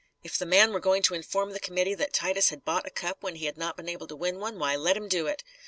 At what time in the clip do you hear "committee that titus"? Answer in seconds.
1.59-2.49